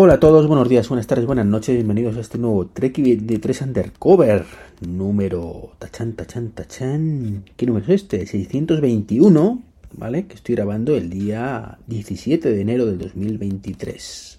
Hola 0.00 0.14
a 0.14 0.20
todos, 0.20 0.46
buenos 0.46 0.68
días, 0.68 0.88
buenas 0.88 1.08
tardes, 1.08 1.26
buenas 1.26 1.44
noches, 1.44 1.74
bienvenidos 1.74 2.16
a 2.16 2.20
este 2.20 2.38
nuevo 2.38 2.68
Trek 2.68 2.98
de 2.98 3.38
3 3.40 3.62
Undercover, 3.62 4.44
número 4.86 5.72
tachan, 5.80 6.12
tachan, 6.12 6.50
tachan, 6.50 7.44
¿qué 7.56 7.66
número 7.66 7.84
es 7.86 8.02
este? 8.02 8.24
621, 8.24 9.60
¿vale? 9.94 10.28
Que 10.28 10.36
estoy 10.36 10.54
grabando 10.54 10.96
el 10.96 11.10
día 11.10 11.78
17 11.88 12.48
de 12.48 12.60
enero 12.60 12.86
del 12.86 12.98
2023. 12.98 14.38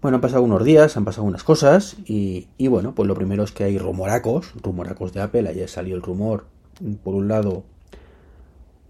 Bueno, 0.00 0.18
han 0.18 0.20
pasado 0.20 0.44
unos 0.44 0.62
días, 0.62 0.96
han 0.96 1.04
pasado 1.04 1.26
unas 1.26 1.42
cosas 1.42 1.96
y, 2.06 2.46
y 2.58 2.68
bueno, 2.68 2.94
pues 2.94 3.08
lo 3.08 3.16
primero 3.16 3.42
es 3.42 3.50
que 3.50 3.64
hay 3.64 3.76
rumoracos, 3.76 4.52
rumoracos 4.62 5.12
de 5.14 5.20
Apple, 5.20 5.48
ayer 5.48 5.68
salió 5.68 5.96
el 5.96 6.02
rumor, 6.02 6.44
por 7.02 7.16
un 7.16 7.26
lado, 7.26 7.64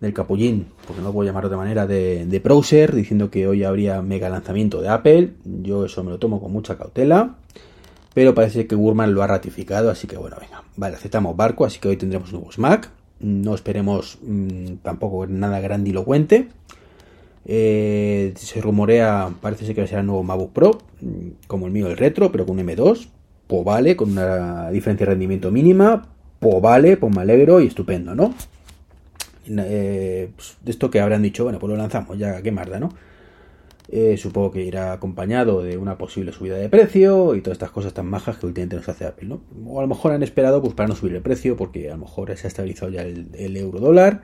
del 0.00 0.12
capullín, 0.14 0.66
porque 0.86 1.02
no 1.02 1.08
lo 1.08 1.12
puedo 1.12 1.26
llamar 1.26 1.44
de 1.44 1.46
otra 1.48 1.58
manera, 1.58 1.86
de, 1.86 2.24
de 2.26 2.38
Browser, 2.38 2.94
diciendo 2.94 3.30
que 3.30 3.48
hoy 3.48 3.64
habría 3.64 4.00
mega 4.02 4.28
lanzamiento 4.28 4.80
de 4.80 4.88
Apple. 4.88 5.34
Yo 5.62 5.86
eso 5.86 6.04
me 6.04 6.10
lo 6.10 6.18
tomo 6.18 6.40
con 6.40 6.52
mucha 6.52 6.76
cautela. 6.76 7.36
Pero 8.14 8.34
parece 8.34 8.66
que 8.66 8.74
Gurman 8.74 9.14
lo 9.14 9.22
ha 9.22 9.26
ratificado, 9.26 9.90
así 9.90 10.08
que 10.08 10.16
bueno, 10.16 10.36
venga, 10.40 10.64
vale, 10.76 10.96
aceptamos 10.96 11.36
barco, 11.36 11.64
así 11.64 11.78
que 11.78 11.88
hoy 11.88 11.96
tendremos 11.96 12.32
nuevos 12.32 12.58
Mac. 12.58 12.90
No 13.20 13.54
esperemos 13.54 14.18
mmm, 14.22 14.76
tampoco 14.82 15.26
nada 15.26 15.60
grandilocuente. 15.60 16.48
Eh, 17.44 18.34
se 18.36 18.60
rumorea, 18.60 19.30
parece 19.40 19.66
ser 19.66 19.74
que 19.74 19.86
será 19.86 20.00
el 20.00 20.06
nuevo 20.06 20.22
MacBook 20.22 20.52
Pro, 20.52 20.78
como 21.46 21.66
el 21.66 21.72
mío 21.72 21.86
el 21.86 21.96
retro, 21.96 22.32
pero 22.32 22.44
con 22.44 22.58
un 22.58 22.66
M2. 22.66 23.08
Pues 23.46 23.64
vale, 23.64 23.96
con 23.96 24.10
una 24.10 24.70
diferencia 24.70 25.06
de 25.06 25.12
rendimiento 25.12 25.50
mínima. 25.50 26.08
Pues 26.40 26.60
vale, 26.60 26.96
pues 26.96 27.14
me 27.14 27.22
alegro 27.22 27.60
y 27.60 27.66
estupendo, 27.66 28.14
¿no? 28.14 28.34
Eh, 29.48 30.30
pues, 30.34 30.56
de 30.62 30.70
esto 30.70 30.90
que 30.90 31.00
habrán 31.00 31.22
dicho, 31.22 31.44
bueno, 31.44 31.58
pues 31.58 31.70
lo 31.70 31.76
lanzamos, 31.76 32.18
ya 32.18 32.40
qué 32.42 32.52
marda, 32.52 32.78
¿no? 32.78 32.90
Eh, 33.90 34.18
supongo 34.18 34.50
que 34.50 34.62
irá 34.62 34.92
acompañado 34.92 35.62
de 35.62 35.78
una 35.78 35.96
posible 35.96 36.30
subida 36.32 36.56
de 36.56 36.68
precio 36.68 37.34
y 37.34 37.40
todas 37.40 37.56
estas 37.56 37.70
cosas 37.70 37.94
tan 37.94 38.04
majas 38.04 38.36
que 38.36 38.44
últimamente 38.44 38.76
nos 38.76 38.88
hace 38.88 39.06
Apple, 39.06 39.28
¿no? 39.28 39.40
O 39.66 39.78
a 39.78 39.82
lo 39.82 39.88
mejor 39.88 40.12
han 40.12 40.22
esperado 40.22 40.60
pues 40.60 40.74
para 40.74 40.88
no 40.88 40.94
subir 40.94 41.14
el 41.14 41.22
precio 41.22 41.56
porque 41.56 41.88
a 41.88 41.94
lo 41.94 42.00
mejor 42.00 42.36
se 42.36 42.46
ha 42.46 42.48
estabilizado 42.48 42.90
ya 42.90 43.00
el, 43.00 43.56
euro 43.56 43.80
dólar 43.80 44.20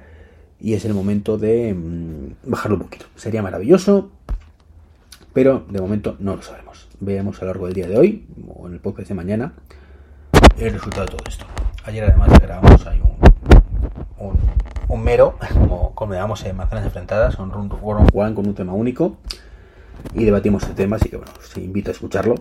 y 0.60 0.74
es 0.74 0.84
el 0.84 0.92
momento 0.92 1.38
de 1.38 1.72
mmm, 1.72 2.34
bajarlo 2.44 2.76
un 2.76 2.82
poquito. 2.82 3.06
Sería 3.16 3.42
maravilloso, 3.42 4.12
pero 5.32 5.64
de 5.70 5.80
momento 5.80 6.16
no 6.18 6.36
lo 6.36 6.42
sabemos. 6.42 6.86
Veamos 7.00 7.38
a 7.38 7.46
lo 7.46 7.52
largo 7.52 7.64
del 7.64 7.74
día 7.74 7.88
de 7.88 7.96
hoy 7.96 8.26
o 8.46 8.66
en 8.68 8.74
el 8.74 8.80
podcast 8.80 9.08
de 9.08 9.14
mañana 9.14 9.54
el 10.58 10.74
resultado 10.74 11.06
de 11.06 11.12
todo 11.12 11.24
esto. 11.26 11.46
Ayer 11.84 12.04
además 12.04 12.38
grabamos 12.38 12.86
ahí 12.86 13.00
un, 13.00 13.23
un 14.94 15.02
mero, 15.02 15.34
como, 15.52 15.94
como 15.94 16.14
llamamos 16.14 16.44
en 16.44 16.56
Manzanas 16.56 16.84
Enfrentadas, 16.84 17.38
un 17.38 17.50
run 17.50 17.70
one 17.82 18.06
one 18.14 18.34
con 18.34 18.46
un 18.46 18.54
tema 18.54 18.72
único 18.72 19.16
y 20.14 20.24
debatimos 20.24 20.62
el 20.68 20.74
tema, 20.74 20.96
así 20.96 21.08
que 21.08 21.16
bueno, 21.16 21.32
os 21.38 21.56
invito 21.56 21.90
a 21.90 21.92
escucharlo. 21.92 22.36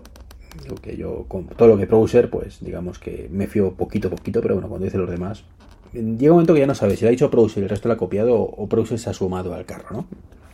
Lo 0.69 0.75
que 0.75 0.95
yo, 0.95 1.25
con 1.27 1.47
todo 1.47 1.69
lo 1.69 1.77
que 1.77 1.87
Browser, 1.87 2.29
pues 2.29 2.59
digamos 2.61 2.99
que 2.99 3.27
me 3.31 3.47
fío 3.47 3.73
poquito 3.73 4.09
a 4.09 4.11
poquito, 4.11 4.39
pero 4.39 4.53
bueno, 4.53 4.69
cuando 4.69 4.85
dice 4.85 4.99
los 4.99 5.09
demás, 5.09 5.45
llega 5.93 6.31
un 6.31 6.37
momento 6.37 6.53
que 6.53 6.59
ya 6.59 6.67
no 6.67 6.75
sabes 6.75 6.99
si 6.99 7.05
lo 7.05 7.09
ha 7.09 7.11
dicho 7.11 7.31
y 7.33 7.59
el 7.59 7.69
resto 7.69 7.87
lo 7.87 7.95
ha 7.95 7.97
copiado 7.97 8.35
o 8.39 8.67
Browser 8.67 8.99
se 8.99 9.09
ha 9.09 9.13
sumado 9.13 9.55
al 9.55 9.65
carro, 9.65 9.87
¿no? 9.91 10.05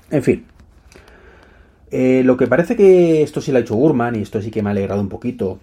En 0.09 0.23
fin. 0.23 0.45
Eh, 1.91 2.21
lo 2.23 2.37
que 2.37 2.47
parece 2.47 2.77
que 2.77 3.23
esto 3.23 3.41
sí 3.41 3.51
lo 3.51 3.57
ha 3.57 3.61
hecho 3.61 3.75
Gurman 3.75 4.15
y 4.15 4.21
esto 4.21 4.41
sí 4.41 4.51
que 4.51 4.63
me 4.63 4.69
ha 4.69 4.71
alegrado 4.71 5.01
un 5.01 5.09
poquito. 5.09 5.59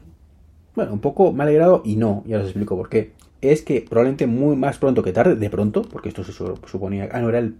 Bueno, 0.74 0.92
un 0.92 1.00
poco 1.00 1.32
me 1.32 1.44
ha 1.44 1.46
alegrado 1.46 1.80
y 1.84 1.96
no, 1.96 2.22
ya 2.26 2.38
os 2.38 2.44
explico 2.44 2.76
por 2.76 2.90
qué 2.90 3.12
es 3.40 3.62
que 3.62 3.84
probablemente 3.88 4.26
muy 4.26 4.56
más 4.56 4.78
pronto 4.78 5.02
que 5.02 5.12
tarde, 5.12 5.36
de 5.36 5.50
pronto, 5.50 5.82
porque 5.82 6.08
esto 6.08 6.24
se 6.24 6.32
suponía. 6.32 7.08
Ah, 7.12 7.20
no, 7.20 7.28
era 7.28 7.38
el. 7.38 7.56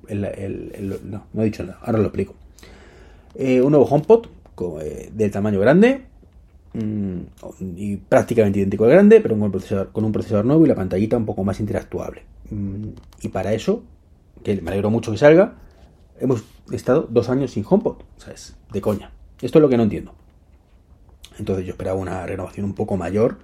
no, 1.05 1.25
no 1.33 1.43
he 1.43 1.45
dicho 1.45 1.63
nada, 1.63 1.79
ahora 1.83 1.99
lo 1.99 2.05
explico. 2.05 2.35
Eh, 3.35 3.61
un 3.61 3.71
nuevo 3.71 3.87
HomePod 3.87 4.27
eh, 4.81 5.11
de 5.13 5.29
tamaño 5.29 5.61
grande 5.61 6.07
mmm, 6.73 7.19
y 7.77 7.97
prácticamente 7.97 8.61
idéntico 8.61 8.85
al 8.85 8.91
grande, 8.91 9.21
pero 9.21 9.35
con 9.35 9.45
un, 9.45 9.51
procesador, 9.51 9.93
con 9.93 10.05
un 10.05 10.13
procesador 10.13 10.47
nuevo 10.47 10.65
y 10.65 10.69
la 10.69 10.75
pantallita 10.75 11.17
un 11.17 11.27
poco 11.27 11.45
más 11.45 11.61
interactuable. 11.61 12.23
Mm, 12.50 12.89
y 13.23 13.29
para 13.29 13.53
eso, 13.53 13.83
que 14.43 14.61
me 14.62 14.71
alegro 14.71 14.91
mucho 14.91 15.12
que 15.12 15.19
salga, 15.19 15.55
hemos 16.19 16.45
estado 16.73 17.06
dos 17.11 17.29
años 17.29 17.50
sin 17.50 17.65
HomePod, 17.69 17.97
o 18.17 18.21
sea, 18.21 18.33
es 18.33 18.56
de 18.73 18.81
coña. 18.81 19.11
Esto 19.43 19.59
es 19.59 19.62
lo 19.62 19.69
que 19.69 19.77
no 19.77 19.83
entiendo. 19.83 20.15
Entonces 21.39 21.67
yo 21.67 21.73
esperaba 21.73 21.99
una 21.99 22.25
renovación 22.25 22.65
un 22.65 22.75
poco 22.75 22.97
mayor 22.97 23.39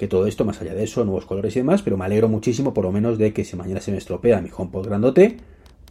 que 0.00 0.08
todo 0.08 0.26
esto, 0.26 0.46
más 0.46 0.58
allá 0.62 0.72
de 0.72 0.82
eso, 0.82 1.04
nuevos 1.04 1.26
colores 1.26 1.54
y 1.56 1.58
demás, 1.58 1.82
pero 1.82 1.98
me 1.98 2.06
alegro 2.06 2.26
muchísimo 2.26 2.72
por 2.72 2.86
lo 2.86 2.90
menos 2.90 3.18
de 3.18 3.34
que 3.34 3.44
si 3.44 3.54
mañana 3.54 3.82
se 3.82 3.92
me 3.92 3.98
estropea 3.98 4.40
mi 4.40 4.48
HomePod 4.50 4.86
grandote, 4.86 5.36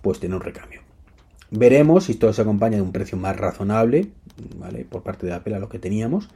pues 0.02 0.20
tiene 0.20 0.34
un 0.34 0.42
recambio. 0.42 0.82
Veremos 1.52 2.06
si 2.06 2.16
todo 2.16 2.34
se 2.34 2.42
acompaña 2.42 2.78
de 2.78 2.82
un 2.82 2.92
precio 2.92 3.20
más 3.20 3.38
razonable, 3.38 4.08
¿vale? 4.58 4.84
Por 4.84 5.04
parte 5.04 5.28
de 5.28 5.34
Apple 5.34 5.54
a 5.54 5.60
lo 5.60 5.70
que 5.70 5.78
teníamos. 5.78 6.28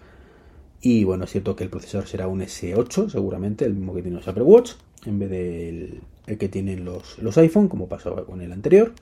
Y 0.82 1.04
bueno, 1.04 1.24
es 1.24 1.32
cierto 1.32 1.56
que 1.56 1.64
el 1.64 1.72
procesador 1.72 2.08
será 2.08 2.28
un 2.28 2.42
S8, 2.42 3.10
seguramente, 3.10 3.66
el 3.66 3.74
mismo 3.74 3.96
que 3.96 4.04
tiene 4.04 4.18
los 4.18 4.28
Apple 4.28 4.44
Watch, 4.44 4.74
en 5.08 5.18
vez 5.18 5.32
del 5.32 6.02
el 6.28 6.38
que 6.38 6.50
tienen 6.50 6.86
los, 6.86 7.18
los 7.18 7.40
iPhone, 7.40 7.70
como 7.70 7.88
pasó 7.88 8.24
con 8.28 8.42
el 8.42 8.52
anterior. 8.52 8.94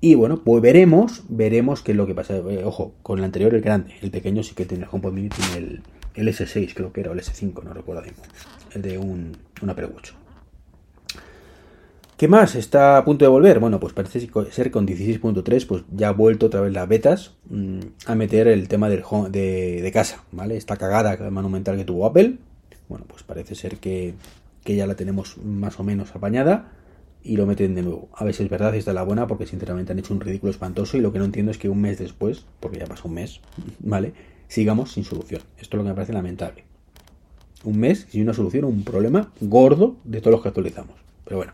Y 0.00 0.14
bueno, 0.14 0.40
pues 0.42 0.62
veremos, 0.62 1.24
veremos 1.28 1.82
qué 1.82 1.92
es 1.92 1.98
lo 1.98 2.06
que 2.06 2.14
pasa. 2.14 2.38
Eh, 2.38 2.62
ojo, 2.64 2.94
con 3.02 3.18
el 3.18 3.24
anterior 3.26 3.54
el 3.54 3.60
grande, 3.60 3.96
el 4.00 4.10
pequeño 4.10 4.42
sí 4.42 4.54
que 4.54 4.64
tiene 4.64 4.84
el 4.84 4.88
HomePod 4.90 5.12
mini, 5.12 5.28
tiene 5.28 5.58
el, 5.58 5.82
el 6.16 6.28
S6 6.28 6.74
creo 6.74 6.92
que 6.92 7.00
era, 7.00 7.10
o 7.10 7.12
el 7.12 7.20
S5, 7.20 7.62
no 7.62 7.72
recuerdo 7.72 8.02
el 8.74 8.82
de 8.82 8.98
un, 8.98 9.36
un. 9.62 9.74
¿Qué 12.16 12.28
más? 12.28 12.54
¿Está 12.54 12.96
a 12.96 13.04
punto 13.04 13.26
de 13.26 13.28
volver? 13.28 13.58
Bueno, 13.60 13.78
pues 13.78 13.92
parece 13.92 14.26
ser 14.50 14.70
con 14.70 14.86
16.3, 14.86 15.66
pues 15.66 15.84
ya 15.92 16.08
ha 16.08 16.12
vuelto 16.12 16.46
otra 16.46 16.62
vez 16.62 16.72
las 16.72 16.88
betas 16.88 17.34
mmm, 17.50 17.80
a 18.06 18.14
meter 18.14 18.48
el 18.48 18.68
tema 18.68 18.88
del 18.88 19.02
de, 19.30 19.90
casa, 19.92 20.24
¿vale? 20.32 20.56
Esta 20.56 20.78
cagada 20.78 21.30
monumental 21.30 21.76
que 21.76 21.84
tuvo 21.84 22.06
Apple, 22.06 22.38
bueno, 22.88 23.04
pues 23.06 23.22
parece 23.22 23.54
ser 23.54 23.76
que, 23.76 24.14
que, 24.64 24.76
ya 24.76 24.86
la 24.86 24.94
tenemos 24.94 25.36
más 25.38 25.78
o 25.78 25.84
menos 25.84 26.14
apañada 26.14 26.72
y 27.22 27.36
lo 27.36 27.44
meten 27.44 27.74
de 27.74 27.82
nuevo. 27.82 28.08
A 28.14 28.32
si 28.32 28.42
es 28.42 28.48
verdad, 28.48 28.72
si 28.72 28.78
está 28.78 28.94
la 28.94 29.02
buena, 29.02 29.26
porque 29.26 29.44
sinceramente 29.44 29.92
han 29.92 29.98
hecho 29.98 30.14
un 30.14 30.20
ridículo 30.20 30.50
espantoso 30.50 30.96
y 30.96 31.00
lo 31.00 31.12
que 31.12 31.18
no 31.18 31.26
entiendo 31.26 31.50
es 31.50 31.58
que 31.58 31.68
un 31.68 31.82
mes 31.82 31.98
después, 31.98 32.46
porque 32.60 32.78
ya 32.78 32.86
pasó 32.86 33.08
un 33.08 33.14
mes, 33.14 33.42
¿vale? 33.80 34.14
Sigamos 34.48 34.92
sin 34.92 35.04
solución. 35.04 35.42
Esto 35.58 35.76
es 35.76 35.78
lo 35.78 35.82
que 35.82 35.88
me 35.90 35.94
parece 35.94 36.12
lamentable. 36.12 36.64
Un 37.64 37.78
mes 37.78 38.06
sin 38.10 38.22
una 38.22 38.34
solución 38.34 38.64
a 38.64 38.68
un 38.68 38.84
problema 38.84 39.32
gordo 39.40 39.96
de 40.04 40.20
todos 40.20 40.32
los 40.32 40.42
que 40.42 40.48
actualizamos. 40.48 40.94
Pero 41.24 41.38
bueno, 41.38 41.52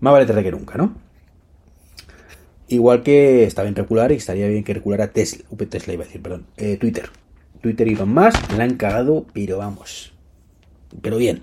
más 0.00 0.12
vale 0.12 0.26
tarde 0.26 0.44
que 0.44 0.52
nunca, 0.52 0.76
¿no? 0.76 0.94
Igual 2.68 3.02
que 3.02 3.44
está 3.44 3.62
bien 3.62 3.74
recular 3.74 4.12
y 4.12 4.16
estaría 4.16 4.46
bien 4.46 4.62
que 4.62 4.74
reculara 4.74 5.10
Tesla, 5.12 5.44
Tesla 5.68 5.94
iba 5.94 6.04
a 6.04 6.06
decir, 6.06 6.22
perdón, 6.22 6.46
eh, 6.56 6.76
Twitter. 6.76 7.08
Twitter 7.62 7.88
y 7.88 7.96
más, 7.96 8.34
la 8.56 8.64
han 8.64 8.76
cagado, 8.76 9.26
pero 9.32 9.58
vamos. 9.58 10.12
Pero 11.02 11.16
bien. 11.16 11.42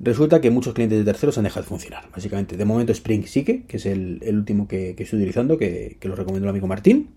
Resulta 0.00 0.40
que 0.40 0.50
muchos 0.50 0.74
clientes 0.74 0.98
de 0.98 1.04
terceros 1.04 1.38
han 1.38 1.44
dejado 1.44 1.62
de 1.62 1.68
funcionar. 1.68 2.08
Básicamente, 2.12 2.56
de 2.56 2.64
momento 2.64 2.92
Spring 2.92 3.26
sigue, 3.26 3.64
que 3.66 3.78
es 3.78 3.86
el, 3.86 4.20
último 4.28 4.68
que, 4.68 4.90
estoy 4.90 5.18
utilizando, 5.18 5.58
que, 5.58 5.96
lo 6.02 6.14
recomendó 6.14 6.46
el 6.46 6.50
amigo 6.50 6.68
Martín 6.68 7.08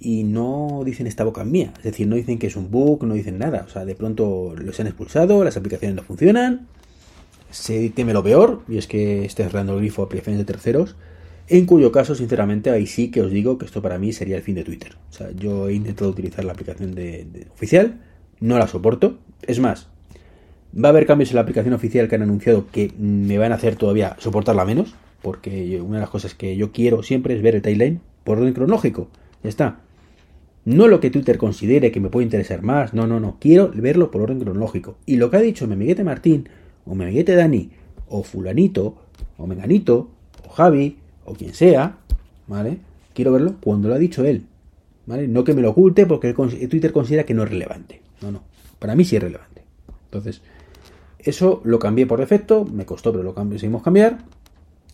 y 0.00 0.24
no 0.24 0.82
dicen 0.84 1.06
esta 1.06 1.24
boca 1.24 1.44
mía. 1.44 1.72
Es 1.78 1.84
decir, 1.84 2.06
no 2.06 2.16
dicen 2.16 2.38
que 2.38 2.46
es 2.46 2.56
un 2.56 2.70
bug, 2.70 3.04
no 3.04 3.14
dicen 3.14 3.38
nada. 3.38 3.64
O 3.66 3.70
sea, 3.70 3.84
de 3.84 3.94
pronto 3.94 4.54
los 4.56 4.78
han 4.80 4.86
expulsado, 4.86 5.44
las 5.44 5.56
aplicaciones 5.56 5.96
no 5.96 6.02
funcionan. 6.02 6.66
Se 7.50 7.88
teme 7.90 8.12
lo 8.12 8.22
peor, 8.22 8.62
y 8.68 8.78
es 8.78 8.86
que 8.86 9.24
esté 9.24 9.44
cerrando 9.44 9.74
el 9.74 9.80
grifo 9.80 10.02
a 10.02 10.06
aplicaciones 10.06 10.38
de 10.38 10.44
terceros. 10.44 10.96
En 11.48 11.64
cuyo 11.64 11.92
caso, 11.92 12.14
sinceramente, 12.14 12.70
ahí 12.70 12.86
sí 12.86 13.10
que 13.10 13.22
os 13.22 13.30
digo 13.30 13.56
que 13.56 13.66
esto 13.66 13.80
para 13.80 13.98
mí 13.98 14.12
sería 14.12 14.36
el 14.36 14.42
fin 14.42 14.56
de 14.56 14.64
Twitter. 14.64 14.96
O 15.10 15.12
sea, 15.12 15.30
yo 15.30 15.68
he 15.68 15.74
intentado 15.74 16.10
utilizar 16.10 16.44
la 16.44 16.52
aplicación 16.52 16.94
de, 16.94 17.24
de 17.24 17.46
oficial, 17.52 18.00
no 18.40 18.58
la 18.58 18.66
soporto. 18.66 19.18
Es 19.42 19.60
más, 19.60 19.88
va 20.74 20.88
a 20.88 20.90
haber 20.90 21.06
cambios 21.06 21.30
en 21.30 21.36
la 21.36 21.42
aplicación 21.42 21.72
oficial 21.72 22.08
que 22.08 22.16
han 22.16 22.22
anunciado 22.22 22.66
que 22.70 22.92
me 22.98 23.38
van 23.38 23.52
a 23.52 23.54
hacer 23.54 23.76
todavía 23.76 24.16
soportarla 24.18 24.64
menos, 24.64 24.94
porque 25.22 25.80
una 25.80 25.98
de 25.98 26.00
las 26.02 26.10
cosas 26.10 26.34
que 26.34 26.56
yo 26.56 26.72
quiero 26.72 27.02
siempre 27.02 27.34
es 27.34 27.42
ver 27.42 27.54
el 27.54 27.62
timeline 27.62 28.00
por 28.24 28.38
orden 28.38 28.52
cronológico. 28.52 29.08
Ya 29.42 29.48
está. 29.48 29.80
No 30.66 30.88
lo 30.88 30.98
que 30.98 31.10
Twitter 31.10 31.38
considere 31.38 31.92
que 31.92 32.00
me 32.00 32.10
puede 32.10 32.24
interesar 32.24 32.62
más, 32.62 32.92
no, 32.92 33.06
no, 33.06 33.20
no. 33.20 33.36
Quiero 33.40 33.70
verlo 33.72 34.10
por 34.10 34.22
orden 34.22 34.40
cronológico. 34.40 34.98
Y 35.06 35.16
lo 35.16 35.30
que 35.30 35.36
ha 35.36 35.40
dicho 35.40 35.68
mi 35.68 35.94
Martín, 36.02 36.48
o 36.84 36.96
mi 36.96 37.22
Dani, 37.22 37.70
o 38.08 38.24
Fulanito, 38.24 38.96
o 39.38 39.46
Menganito, 39.46 40.10
o 40.44 40.50
Javi, 40.50 40.98
o 41.24 41.34
quien 41.34 41.54
sea, 41.54 41.98
¿vale? 42.48 42.78
Quiero 43.14 43.30
verlo 43.30 43.54
cuando 43.62 43.88
lo 43.88 43.94
ha 43.94 43.98
dicho 43.98 44.24
él, 44.24 44.44
¿vale? 45.06 45.28
No 45.28 45.44
que 45.44 45.54
me 45.54 45.62
lo 45.62 45.70
oculte 45.70 46.04
porque 46.04 46.34
Twitter 46.34 46.90
considera 46.90 47.24
que 47.24 47.34
no 47.34 47.44
es 47.44 47.50
relevante. 47.50 48.02
No, 48.20 48.32
no. 48.32 48.42
Para 48.80 48.96
mí 48.96 49.04
sí 49.04 49.14
es 49.14 49.22
relevante. 49.22 49.62
Entonces, 50.06 50.42
eso 51.20 51.60
lo 51.62 51.78
cambié 51.78 52.06
por 52.06 52.18
defecto, 52.18 52.64
me 52.64 52.84
costó, 52.84 53.12
pero 53.12 53.22
lo 53.22 53.36
conseguimos 53.36 53.84
cambiar. 53.84 54.18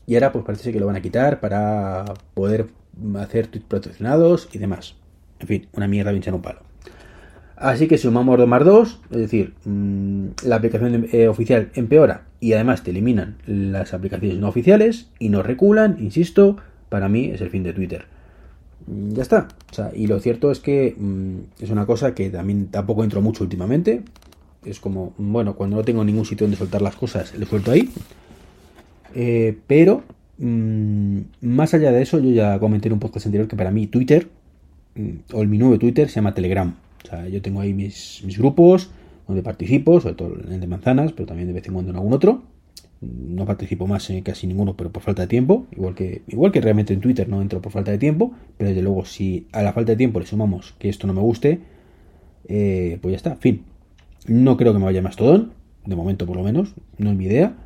Y 0.07 0.17
ahora 0.17 0.33
pues 0.33 0.45
parece 0.45 0.71
que 0.71 0.81
lo 0.81 0.87
van 0.87 0.97
a 0.97 1.03
quitar 1.03 1.41
para 1.41 2.05
poder 2.35 2.67
hacer 3.17 3.47
tweets 3.47 3.67
proteccionados 3.67 4.51
y 4.53 4.59
demás. 4.59 4.97
En 5.43 5.49
fin, 5.49 5.67
una 5.75 5.89
mierda 5.89 6.12
pinchar 6.12 6.35
un 6.35 6.43
palo. 6.43 6.61
Así 7.56 7.87
que 7.87 7.97
sumamos 7.99 8.39
2 8.39 8.49
más 8.49 8.65
2, 8.65 9.00
es 9.12 9.19
decir, 9.19 9.55
mmm, 9.65 10.29
la 10.44 10.56
aplicación 10.56 11.06
eh, 11.12 11.29
oficial 11.29 11.71
empeora 11.75 12.25
y 12.41 12.55
además 12.55 12.83
te 12.83 12.91
eliminan 12.91 13.37
las 13.47 13.94
aplicaciones 13.94 14.39
no 14.39 14.49
oficiales 14.49 15.11
y 15.21 15.29
no 15.29 15.43
reculan, 15.44 15.97
insisto, 16.00 16.56
para 16.89 17.09
mí 17.09 17.27
es 17.27 17.41
el 17.41 17.50
fin 17.50 17.62
de 17.62 17.73
Twitter. 17.73 18.06
mm, 18.87 19.12
ya 19.12 19.23
está. 19.23 19.49
O 19.71 19.75
sea, 19.75 19.91
y 19.94 20.06
lo 20.09 20.19
cierto 20.19 20.50
es 20.50 20.59
que 20.59 20.97
mm, 20.99 21.62
es 21.62 21.71
una 21.71 21.87
cosa 21.87 22.15
que 22.15 22.31
también 22.31 22.67
tampoco 22.69 23.05
entro 23.05 23.21
mucho 23.23 23.45
últimamente. 23.45 24.03
Es 24.65 24.81
como, 24.81 25.15
bueno, 25.19 25.55
cuando 25.55 25.77
no 25.77 25.85
tengo 25.85 26.05
ningún 26.05 26.25
sitio 26.25 26.47
donde 26.47 26.56
soltar 26.56 26.83
las 26.83 26.97
cosas, 26.97 27.37
le 27.38 27.47
suelto 27.47 27.71
ahí. 27.71 27.91
Eh, 29.15 29.56
pero, 29.67 30.03
mm, 30.38 31.19
más 31.43 31.75
allá 31.75 31.93
de 31.93 32.03
eso, 32.03 32.19
yo 32.19 32.31
ya 32.31 32.59
comenté 32.59 32.88
en 32.88 32.95
un 32.95 33.00
podcast 33.00 33.27
anterior 33.27 33.49
que 33.49 33.56
para 33.56 33.71
mí 33.71 33.87
Twitter, 33.87 34.29
o 35.33 35.43
el 35.43 35.49
mi 35.49 35.59
nuevo 35.59 35.79
Twitter, 35.79 36.09
se 36.09 36.17
llama 36.17 36.35
Telegram. 36.35 36.75
O 37.05 37.09
sea, 37.09 37.29
yo 37.29 37.43
tengo 37.43 37.61
ahí 37.61 37.75
mis, 37.75 38.23
mis 38.25 38.39
grupos 38.39 38.91
donde 39.27 39.43
participo, 39.43 40.00
sobre 40.00 40.15
todo 40.15 40.37
en 40.44 40.53
el 40.53 40.61
de 40.61 40.67
manzanas, 40.67 41.12
pero 41.12 41.27
también 41.27 41.49
de 41.49 41.55
vez 41.55 41.67
en 41.67 41.75
cuando 41.75 41.91
en 41.91 41.97
algún 41.97 42.12
otro 42.12 42.43
no 43.03 43.44
participo 43.44 43.87
más 43.87 44.09
en 44.11 44.23
casi 44.23 44.47
ninguno, 44.47 44.77
pero 44.77 44.93
por 44.93 45.03
falta 45.03 45.23
de 45.23 45.29
tiempo, 45.29 45.67
igual 45.73 45.94
que, 45.94 46.23
igual 46.29 46.53
que 46.53 46.61
realmente 46.61 46.94
en 46.94 47.00
Twitter 47.00 47.29
no 47.29 47.43
entro 47.43 47.61
por 47.61 47.73
falta 47.73 47.91
de 47.91 47.99
tiempo, 47.99 48.33
pero 48.56 48.69
desde 48.69 48.83
luego 48.83 49.05
si 49.05 49.49
a 49.53 49.62
la 49.62 49.73
falta 49.73 49.93
de 49.93 49.97
tiempo 49.97 50.21
le 50.21 50.27
sumamos 50.27 50.75
que 50.79 50.89
esto 50.89 51.06
no 51.06 51.12
me 51.12 51.21
guste, 51.21 51.61
eh, 52.49 52.99
pues 53.03 53.12
ya 53.12 53.17
está, 53.17 53.37
fin. 53.37 53.65
No 54.27 54.56
creo 54.56 54.73
que 54.73 54.79
me 54.79 54.85
vaya 54.85 55.03
Mastodon, 55.03 55.53
de 55.85 55.97
momento 55.97 56.27
por 56.27 56.37
lo 56.37 56.45
menos, 56.45 56.75
no 56.99 57.11
es 57.11 57.17
mi 57.17 57.25
idea, 57.25 57.56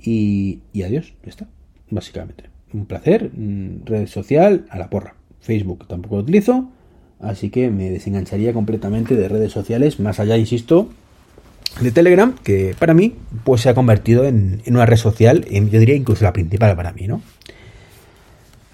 y, 0.00 0.60
y 0.72 0.82
adiós, 0.82 1.14
ya 1.24 1.30
está, 1.30 1.48
básicamente. 1.90 2.44
Un 2.72 2.86
placer, 2.86 3.32
mm, 3.34 3.86
red 3.86 4.06
social 4.06 4.66
a 4.70 4.78
la 4.78 4.88
porra. 4.88 5.16
Facebook 5.40 5.86
tampoco 5.86 6.16
lo 6.16 6.22
utilizo, 6.22 6.68
así 7.20 7.50
que 7.50 7.70
me 7.70 7.90
desengancharía 7.90 8.52
completamente 8.52 9.16
de 9.16 9.28
redes 9.28 9.52
sociales, 9.52 10.00
más 10.00 10.20
allá, 10.20 10.36
insisto, 10.36 10.88
de 11.80 11.92
Telegram, 11.92 12.34
que 12.42 12.74
para 12.78 12.94
mí 12.94 13.14
pues 13.44 13.62
se 13.62 13.68
ha 13.68 13.74
convertido 13.74 14.24
en, 14.24 14.62
una 14.66 14.86
red 14.86 14.96
social, 14.96 15.44
yo 15.44 15.78
diría 15.78 15.94
incluso 15.94 16.24
la 16.24 16.32
principal 16.32 16.74
para 16.76 16.92
mí, 16.92 17.06
¿no? 17.06 17.22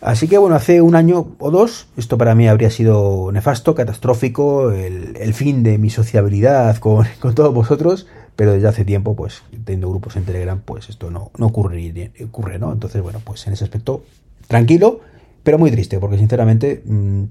Así 0.01 0.29
que 0.29 0.39
bueno, 0.39 0.55
hace 0.57 0.83
un 0.83 0.95
año 0.95 1.35
o 1.39 1.51
dos, 1.51 1.89
esto 1.97 2.19
para 2.19 2.35
mí 2.35 2.47
habría 2.47 2.71
sido 2.71 3.31
nefasto, 3.33 3.75
catastrófico, 3.75 4.71
el, 4.71 5.35
fin 5.35 5.63
de 5.63 5.79
mi 5.79 5.91
sociabilidad 5.91 6.77
con, 6.79 7.07
todos 7.35 7.53
vosotros, 7.55 8.07
pero 8.37 8.53
desde 8.53 8.69
hace 8.69 8.85
tiempo, 8.85 9.17
pues 9.17 9.43
teniendo 9.65 9.89
grupos 9.89 10.17
en 10.17 10.25
Telegram, 10.25 10.61
pues 10.65 10.89
esto 10.91 11.11
no, 11.11 11.31
no 11.39 11.47
ocurre, 11.47 12.59
¿no? 12.59 12.73
Entonces, 12.73 13.03
bueno, 13.03 13.21
pues 13.25 13.47
en 13.47 13.55
ese 13.55 13.65
aspecto, 13.65 14.05
tranquilo, 14.47 15.01
pero 15.47 15.59
muy 15.59 15.71
triste, 15.71 16.01
porque 16.01 16.19
sinceramente, 16.19 16.83
mm, 16.85 17.23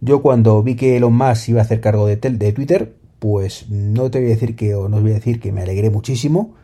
yo 0.00 0.22
cuando 0.22 0.62
vi 0.62 0.76
que 0.76 0.96
Elon 0.96 1.12
Musk 1.12 1.48
iba 1.48 1.58
a 1.60 1.64
hacer 1.64 1.80
cargo 1.80 2.06
de, 2.06 2.16
Twitter, 2.16 2.94
pues 3.18 3.68
no 3.68 4.12
te 4.12 4.20
voy 4.20 4.28
a 4.28 4.30
decir 4.30 4.54
que, 4.54 4.76
o 4.76 4.88
no 4.88 4.98
os 4.98 5.02
voy 5.02 5.10
a 5.10 5.14
decir 5.14 5.40
que 5.40 5.50
me 5.50 5.60
alegré 5.60 5.90
muchísimo, 5.90 6.54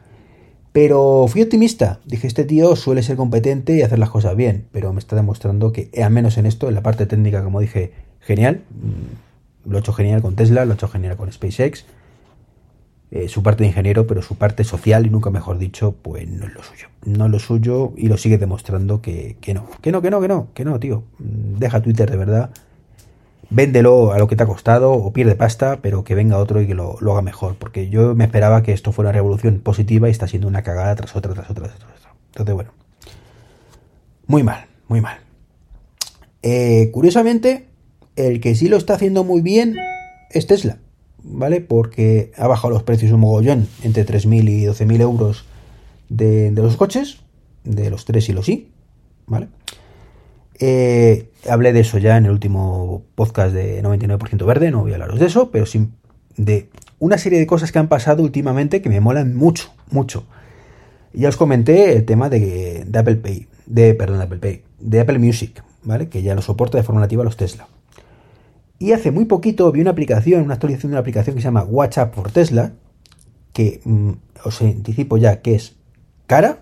pero 0.71 1.27
fui 1.27 1.43
optimista. 1.43 1.99
Dije, 2.05 2.29
este 2.29 2.45
tío 2.45 2.77
suele 2.77 3.03
ser 3.03 3.17
competente 3.17 3.75
y 3.75 3.83
hacer 3.83 3.99
las 3.99 4.11
cosas 4.11 4.37
bien, 4.37 4.67
pero 4.71 4.93
me 4.93 5.01
está 5.01 5.17
demostrando 5.17 5.73
que, 5.73 5.91
al 6.01 6.13
menos 6.13 6.39
en 6.39 6.47
esto, 6.47 6.69
en 6.69 6.77
la 6.77 6.83
parte 6.85 7.07
técnica, 7.07 7.43
como 7.43 7.59
dije, 7.59 7.91
genial. 8.21 8.63
Mm, 8.71 9.71
lo 9.73 9.79
he 9.79 9.81
hecho 9.81 9.93
genial 9.93 10.23
con 10.23 10.37
Tesla, 10.37 10.65
lo 10.65 10.71
he 10.71 10.75
hecho 10.75 10.87
genial 10.87 11.17
con 11.17 11.33
SpaceX. 11.33 11.87
Eh, 13.11 13.29
su 13.29 13.43
parte 13.43 13.63
de 13.63 13.69
ingeniero, 13.69 14.07
pero 14.07 14.21
su 14.21 14.37
parte 14.37 14.65
social, 14.65 15.07
y 15.07 15.11
nunca 15.11 15.31
mejor 15.31 15.59
dicho, 15.59 15.95
pues 16.03 16.29
no 16.29 16.47
es 16.47 16.55
lo 16.55 16.63
suyo. 16.63 16.89
No 17.05 17.27
es 17.27 17.31
lo 17.31 17.39
suyo 17.39 17.93
y 17.97 18.09
lo 18.09 18.19
sigue 18.19 18.37
demostrando 18.37 19.01
que, 19.01 19.37
que 19.41 19.55
no. 19.55 19.67
Que 19.81 19.93
no, 19.93 20.03
que 20.03 20.11
no, 20.11 20.21
que 20.21 20.29
no, 20.29 20.49
que 20.53 20.65
no, 20.65 20.79
tío. 20.79 21.05
Mm, 21.19 21.59
deja 21.59 21.81
Twitter 21.81 22.11
de 22.11 22.17
verdad 22.17 22.51
véndelo 23.51 24.13
a 24.13 24.19
lo 24.19 24.29
que 24.29 24.37
te 24.37 24.43
ha 24.43 24.47
costado 24.47 24.93
o 24.93 25.13
pierde 25.13 25.35
pasta, 25.35 25.79
pero 25.81 26.05
que 26.05 26.15
venga 26.15 26.39
otro 26.39 26.61
y 26.61 26.67
que 26.67 26.75
lo, 26.75 26.99
haga 27.01 27.23
mejor. 27.23 27.57
Porque 27.57 27.89
yo 27.89 28.15
me 28.15 28.25
esperaba 28.25 28.63
que 28.63 28.73
esto 28.73 28.93
fuera 28.93 29.11
una 29.11 29.17
revolución 29.17 29.61
positiva 29.61 30.09
y 30.09 30.11
está 30.11 30.29
siendo 30.29 30.49
una 30.49 30.63
cagada 30.63 30.95
tras 30.97 31.17
otra, 31.17 31.35
tras 31.35 31.51
otra, 31.51 31.69
tras 31.69 31.77
otra. 31.77 32.15
Entonces, 32.29 32.55
bueno. 32.55 32.73
Muy 34.27 34.43
mal, 34.43 34.67
muy 34.89 35.01
mal. 35.01 35.19
Eh, 36.43 36.91
curiosamente, 36.93 37.69
el 38.17 38.41
que 38.41 38.55
sí 38.55 38.69
lo 38.69 38.77
está 38.77 38.95
haciendo 38.95 39.25
muy 39.25 39.41
bien 39.41 39.77
es 40.31 40.47
Tesla, 40.47 40.79
¿vale? 41.31 41.61
Porque 41.61 42.33
ha 42.37 42.47
bajado 42.47 42.71
los 42.71 42.83
precios 42.83 43.13
un 43.13 43.21
mogollón, 43.21 43.69
entre 43.83 44.07
3.000 44.07 44.49
y 44.49 44.65
12.000 44.65 45.01
euros 45.01 45.45
de, 46.09 46.51
de 46.51 46.63
los 46.63 46.77
coches, 46.77 47.19
de 47.65 47.91
los 47.91 48.05
3 48.05 48.29
y 48.29 48.33
los 48.33 48.49
I, 48.49 48.69
¿vale? 49.27 49.49
Eh, 50.61 51.31
hablé 51.49 51.73
de 51.73 51.81
eso 51.81 51.99
ya 51.99 52.17
en 52.17 52.25
el 52.27 52.33
último 52.33 53.03
podcast 53.15 53.55
de 53.55 53.83
99% 53.83 54.45
verde, 54.45 54.71
no 54.71 54.81
voy 54.81 54.93
a 54.93 54.95
hablaros 54.95 55.21
de 55.21 55.27
eso, 55.27 55.51
pero 55.51 55.67
sí 55.67 55.89
de 56.37 56.69
una 56.99 57.19
serie 57.19 57.39
de 57.39 57.47
cosas 57.47 57.71
que 57.71 57.79
han 57.79 57.89
pasado 57.89 58.23
últimamente 58.23 58.83
que 58.83 58.89
me 58.89 59.01
molan 59.01 59.37
mucho, 59.37 59.71
mucho. 59.91 60.25
Ya 61.13 61.29
os 61.29 61.37
comenté 61.37 61.97
el 61.97 62.05
tema 62.05 62.29
de, 62.29 62.87
Apple 62.93 63.17
Pay, 63.17 63.49
de, 63.67 63.95
perdón, 63.95 64.19
de 64.19 64.25
Apple 64.25 64.39
Pay, 64.39 64.63
de 64.81 65.01
Apple 65.01 65.19
Music, 65.19 65.63
¿vale? 65.83 66.09
Que 66.09 66.23
ya 66.23 66.35
lo 66.35 66.43
soporta 66.43 66.79
de 66.79 66.85
forma 66.85 67.01
nativa 67.01 67.25
los 67.25 67.37
Tesla. 67.37 67.69
Y 68.79 68.93
hace 68.93 69.11
muy 69.11 69.25
poquito 69.25 69.71
vi 69.73 69.81
una 69.81 69.91
aplicación, 69.91 70.43
una 70.43 70.55
actualización 70.55 70.91
de 70.91 70.95
una 70.95 71.01
aplicación 71.01 71.35
que 71.35 71.43
se 71.43 71.47
llama 71.47 71.65
WhatsApp 71.65 72.15
por 72.15 72.31
Tesla, 72.31 72.73
que 73.53 73.81
mm, 73.85 74.11
os 74.45 74.63
anticipo 74.63 75.17
ya 75.17 75.41
que 75.43 75.57
es 75.57 75.77
cara, 76.27 76.61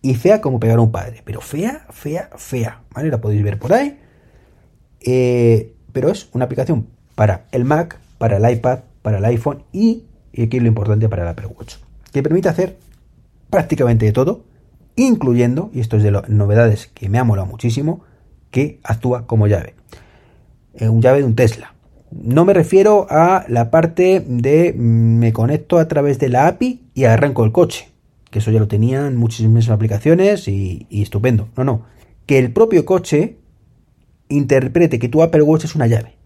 y 0.00 0.14
fea 0.14 0.40
como 0.40 0.60
pegar 0.60 0.78
a 0.78 0.82
un 0.82 0.92
padre. 0.92 1.22
Pero 1.24 1.40
fea, 1.40 1.86
fea, 1.90 2.30
fea. 2.36 2.82
¿Vale? 2.94 3.10
La 3.10 3.20
podéis 3.20 3.42
ver 3.42 3.58
por 3.58 3.72
ahí. 3.72 3.98
Eh, 5.00 5.74
pero 5.92 6.10
es 6.10 6.28
una 6.32 6.46
aplicación 6.46 6.88
para 7.14 7.46
el 7.52 7.64
Mac, 7.64 7.98
para 8.18 8.36
el 8.36 8.50
iPad, 8.56 8.80
para 9.02 9.18
el 9.18 9.24
iPhone 9.26 9.64
y, 9.72 10.04
y 10.32 10.42
aquí 10.42 10.56
es 10.56 10.62
lo 10.62 10.68
importante, 10.68 11.08
para 11.08 11.22
el 11.22 11.28
Apple 11.28 11.46
Watch. 11.46 11.76
Que 12.12 12.22
permite 12.22 12.48
hacer 12.48 12.76
prácticamente 13.50 14.06
de 14.06 14.12
todo, 14.12 14.44
incluyendo, 14.96 15.70
y 15.72 15.80
esto 15.80 15.96
es 15.96 16.02
de 16.02 16.10
las 16.10 16.28
novedades 16.28 16.88
que 16.88 17.08
me 17.08 17.18
ha 17.18 17.24
molado 17.24 17.46
muchísimo, 17.46 18.02
que 18.50 18.80
actúa 18.82 19.26
como 19.26 19.46
llave. 19.46 19.74
Un 20.80 21.00
llave 21.02 21.18
de 21.18 21.24
un 21.24 21.34
Tesla. 21.34 21.74
No 22.10 22.44
me 22.44 22.52
refiero 22.52 23.06
a 23.10 23.44
la 23.48 23.70
parte 23.70 24.24
de 24.26 24.72
mm, 24.72 25.18
me 25.18 25.32
conecto 25.32 25.78
a 25.78 25.88
través 25.88 26.18
de 26.18 26.28
la 26.28 26.46
API 26.46 26.82
y 26.94 27.04
arranco 27.04 27.44
el 27.44 27.52
coche 27.52 27.94
que 28.34 28.40
eso 28.40 28.50
ya 28.50 28.58
lo 28.58 28.66
tenían 28.66 29.16
muchísimas 29.16 29.68
aplicaciones 29.68 30.48
y, 30.48 30.88
estupendo. 30.90 31.50
No, 31.56 31.62
no. 31.62 31.82
Que 32.26 32.40
el 32.40 32.50
propio 32.50 32.84
coche 32.84 33.36
interprete 34.28 34.98
que 34.98 35.08
tu 35.08 35.22
Apple 35.22 35.42
Watch 35.42 35.66
es 35.66 35.76
una 35.76 35.86
llave. 35.86 36.16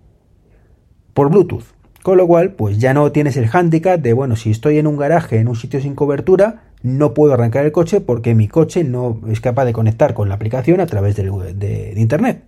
Por 1.12 1.28
Bluetooth. 1.28 1.64
Con 2.02 2.16
lo 2.16 2.26
cual, 2.26 2.54
pues 2.54 2.78
ya 2.78 2.94
no 2.94 3.12
tienes 3.12 3.36
el 3.36 3.50
handicap 3.52 4.00
de, 4.00 4.14
bueno, 4.14 4.36
si 4.36 4.50
estoy 4.50 4.78
en 4.78 4.86
un 4.86 4.96
garaje, 4.96 5.38
en 5.38 5.48
un 5.48 5.56
sitio 5.56 5.82
sin 5.82 5.94
cobertura, 5.94 6.62
no 6.82 7.12
puedo 7.12 7.34
arrancar 7.34 7.66
el 7.66 7.72
coche 7.72 8.00
porque 8.00 8.34
mi 8.34 8.48
coche 8.48 8.84
no 8.84 9.20
es 9.28 9.42
capaz 9.42 9.66
de 9.66 9.74
conectar 9.74 10.14
con 10.14 10.30
la 10.30 10.36
aplicación 10.36 10.80
a 10.80 10.86
través 10.86 11.14
de, 11.14 11.24
de 11.52 12.00
Internet. 12.00 12.42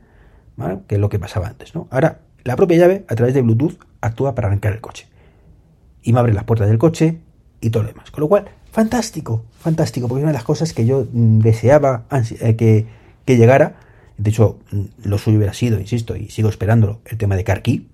Que 0.86 0.96
es 0.96 1.00
lo 1.00 1.08
que 1.08 1.18
pasaba 1.18 1.48
antes, 1.48 1.74
¿no? 1.74 1.88
Ahora, 1.90 2.20
la 2.44 2.56
propia 2.56 2.78
llave, 2.78 3.04
a 3.08 3.14
través 3.14 3.34
de 3.34 3.42
Bluetooth, 3.42 3.78
actúa 4.00 4.34
para 4.34 4.48
arrancar 4.48 4.72
el 4.72 4.80
coche. 4.80 5.06
Y 6.02 6.12
me 6.12 6.20
abre 6.20 6.32
las 6.32 6.44
puertas 6.44 6.68
del 6.68 6.78
coche 6.78 7.18
y 7.60 7.70
todo 7.70 7.82
lo 7.82 7.88
demás. 7.90 8.10
Con 8.10 8.22
lo 8.22 8.28
cual, 8.28 8.46
fantástico, 8.70 9.44
fantástico, 9.58 10.08
porque 10.08 10.20
es 10.20 10.24
una 10.24 10.32
de 10.32 10.38
las 10.38 10.44
cosas 10.44 10.72
que 10.72 10.86
yo 10.86 11.06
mm, 11.12 11.40
deseaba 11.40 12.04
eh, 12.40 12.56
que, 12.56 12.86
llegara. 13.26 13.76
De 14.16 14.30
hecho, 14.30 14.58
mm, 14.72 15.08
lo 15.08 15.18
suyo 15.18 15.36
hubiera 15.36 15.52
sido, 15.54 15.78
insisto, 15.78 16.16
y 16.16 16.28
sigo 16.30 16.48
esperándolo, 16.48 17.00
el 17.04 17.18
tema 17.18 17.36
de 17.36 17.44
CarKey. 17.44 17.86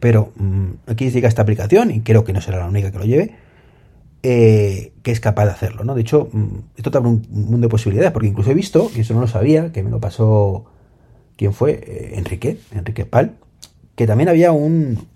Pero 0.00 0.32
mm, 0.36 0.66
aquí 0.86 1.10
llega 1.10 1.28
esta 1.28 1.42
aplicación, 1.42 1.90
y 1.90 2.00
creo 2.00 2.24
que 2.24 2.32
no 2.32 2.40
será 2.40 2.58
la 2.58 2.66
única 2.66 2.90
que 2.92 2.98
lo 2.98 3.04
lleve, 3.04 3.34
eh, 4.22 4.92
que 5.02 5.10
es 5.10 5.20
capaz 5.20 5.44
de 5.46 5.50
hacerlo, 5.50 5.84
¿no? 5.84 5.94
De 5.94 6.00
hecho, 6.00 6.30
esto 6.76 6.90
te 6.90 6.98
abre 6.98 7.10
un 7.10 7.26
mundo 7.30 7.66
de 7.66 7.68
posibilidades, 7.68 8.12
porque 8.12 8.28
incluso 8.28 8.50
he 8.50 8.54
visto, 8.54 8.90
y 8.94 9.00
eso 9.00 9.14
no 9.14 9.20
lo 9.20 9.26
sabía, 9.26 9.72
que 9.72 9.82
me 9.82 9.90
lo 9.90 10.00
pasó, 10.00 10.64
¿quién 11.36 11.52
fue? 11.52 11.72
Eh, 11.72 12.12
Enrique, 12.14 12.58
Enrique 12.72 13.04
Pal, 13.06 13.36
que 13.96 14.06
también 14.06 14.28
había 14.28 14.52
un, 14.52 15.06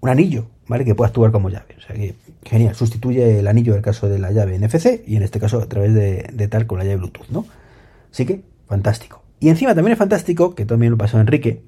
un 0.00 0.08
anillo, 0.08 0.46
¿vale? 0.66 0.84
Que 0.84 0.94
pueda 0.94 1.08
actuar 1.08 1.32
como 1.32 1.50
llave. 1.50 1.76
O 1.76 1.80
sea 1.80 1.94
que 1.94 2.14
Genial, 2.48 2.74
sustituye 2.74 3.40
el 3.40 3.46
anillo 3.46 3.74
del 3.74 3.82
caso 3.82 4.08
de 4.08 4.18
la 4.18 4.30
llave 4.30 4.58
NFC 4.58 5.02
y 5.06 5.16
en 5.16 5.22
este 5.22 5.38
caso 5.38 5.60
a 5.60 5.66
través 5.66 5.92
de, 5.92 6.48
tal 6.48 6.66
con 6.66 6.78
la 6.78 6.84
llave 6.84 6.96
Bluetooth, 6.96 7.28
¿no? 7.28 7.44
Así 8.10 8.24
que, 8.24 8.42
fantástico. 8.66 9.22
Y 9.38 9.50
encima 9.50 9.74
también 9.74 9.92
es 9.92 9.98
fantástico, 9.98 10.54
que 10.54 10.64
también 10.64 10.92
lo 10.92 10.96
pasó 10.96 11.20
Enrique, 11.20 11.62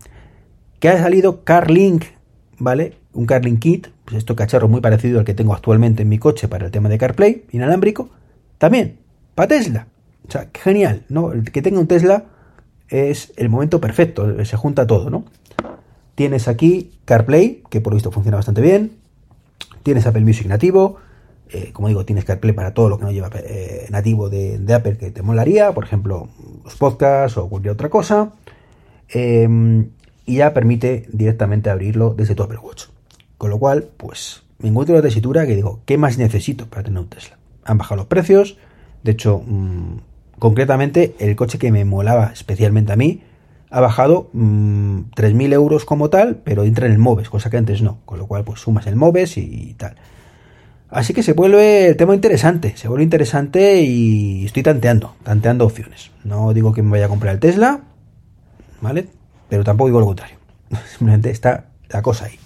que 0.79 0.89
ha 0.89 0.99
salido 0.99 1.45
CarLink, 1.45 2.05
¿vale? 2.59 2.95
Un 3.13 3.27
CarLink 3.27 3.59
Kit, 3.59 3.89
pues 4.07 4.17
esto 4.17 4.35
cacharro 4.37 4.69
muy 4.69 4.81
parecido 4.81 5.19
al 5.19 5.27
que 5.27 5.35
tengo 5.35 5.53
actualmente 5.53 6.03
en 6.03 6.09
mi 6.09 6.19
coche 6.19 6.49
para 6.49 6.65
el 6.65 6.71
tema 6.71 6.89
de 6.89 6.97
CarPlay, 6.97 7.45
inalámbrico, 7.53 8.09
también 8.57 8.97
para 9.35 9.49
Tesla. 9.49 9.87
O 10.27 10.31
sea, 10.31 10.49
genial, 10.55 11.05
¿no? 11.11 11.33
El 11.33 11.51
que 11.51 11.61
tenga 11.61 11.79
un 11.79 11.89
Tesla 11.89 12.25
es 12.91 13.33
el 13.37 13.49
momento 13.49 13.81
perfecto, 13.81 14.45
se 14.45 14.57
junta 14.57 14.87
todo, 14.87 15.11
¿no? 15.11 15.25
Tienes 16.15 16.49
aquí 16.49 16.93
CarPlay, 17.05 17.63
que 17.71 17.81
por 17.81 17.93
lo 17.93 17.97
visto 17.97 18.11
funciona 18.11 18.37
bastante 18.37 18.61
bien, 18.61 19.01
Tienes 19.83 20.07
Apple 20.07 20.23
Music 20.23 20.47
nativo, 20.47 20.97
eh, 21.49 21.71
como 21.73 21.89
digo, 21.89 22.05
tienes 22.05 22.25
CarPlay 22.25 22.55
para 22.55 22.75
todo 22.75 22.89
lo 22.89 22.99
que 22.99 23.05
no 23.05 23.11
lleva 23.11 23.31
eh, 23.35 23.87
nativo 23.91 24.29
de, 24.29 24.63
Apple 24.73 24.99
que 24.99 25.11
te 25.11 25.23
molaría, 25.23 25.73
por 25.73 25.85
ejemplo, 25.85 26.29
los 26.65 26.77
podcasts 26.77 27.39
o 27.39 27.49
cualquier 27.49 27.73
otra 27.73 27.89
cosa. 27.89 28.33
Em, 29.09 29.91
y 30.27 30.37
ya 30.37 30.55
permite 30.55 31.07
directamente 31.13 31.71
abrirlo 31.71 32.15
desde 32.15 32.35
tu 32.35 32.43
Apple 32.43 32.59
Watch. 32.59 32.85
Con 33.39 33.51
lo 33.51 33.59
cual, 33.59 33.89
pues 33.97 34.43
me 34.59 34.69
encuentro 34.69 34.95
en 34.95 35.03
la 35.03 35.09
tesitura 35.09 35.47
que 35.47 35.57
digo, 35.57 35.81
¿qué 35.87 35.99
más 35.99 36.19
necesito 36.19 36.67
para 36.67 36.85
tener 36.85 37.01
un 37.01 37.09
Tesla? 37.09 37.39
Han 37.65 37.79
bajado 37.79 37.97
los 37.97 38.07
precios, 38.07 38.59
de 39.03 39.13
hecho, 39.13 39.43
mm, 39.45 39.97
concretamente 40.41 41.15
el 41.21 41.37
coche 41.37 41.59
que 41.59 41.71
me 41.71 41.85
molaba 41.85 42.31
especialmente 42.33 42.93
a 42.93 42.97
mí, 42.97 43.23
ha 43.71 43.81
bajado 43.81 44.31
3.000 44.33 45.13
mm, 45.15 45.53
euros 45.53 45.85
como 45.85 46.11
tal, 46.11 46.37
pero 46.37 46.65
entra 46.65 46.87
en 46.87 46.93
el 46.93 46.99
MOVES, 46.99 47.31
cosa 47.31 47.51
que 47.51 47.59
antes 47.59 47.83
no, 47.83 47.99
con 48.05 48.19
lo 48.19 48.27
cual 48.27 48.43
pues 48.43 48.61
sumas 48.61 48.87
el 48.89 48.97
MOVES 48.97 49.37
y, 49.37 49.75
tal. 49.75 49.95
Así 50.89 51.15
que 51.15 51.23
se 51.23 51.35
vuelve 51.35 51.87
el 51.87 51.97
tema 51.97 52.15
interesante, 52.15 52.77
se 52.77 52.89
vuelve 52.89 53.05
interesante 53.05 53.83
y 53.83 54.45
estoy 54.45 54.65
tanteando, 54.65 55.15
tanteando 55.23 55.67
opciones. 55.67 56.11
No 56.25 56.53
digo 56.53 56.73
que 56.73 56.83
me 56.83 56.91
vaya 56.91 57.05
a 57.05 57.09
comprar 57.09 57.35
el 57.35 57.41
Tesla, 57.41 57.83
¿vale? 58.81 59.07
Pero 59.49 59.63
tampoco 59.63 59.87
digo 59.87 60.01
lo 60.01 60.07
contrario. 60.07 60.39
Simplemente 60.99 61.31
está 61.31 61.67
la 61.91 62.03
cosa 62.03 62.25
ahí. 62.25 62.39